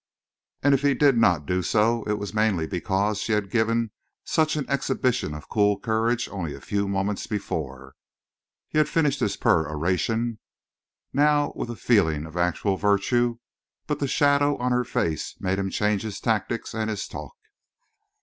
[0.63, 3.91] And if he did not do so, it was mainly because she had given
[4.25, 7.93] such an exhibition of cool courage only a few moments before.
[8.67, 10.39] He had finished his peroration,
[11.13, 13.37] now, with a feeling of actual virtue,
[13.85, 17.35] but the shadow on her face made him change his tactics and his talk.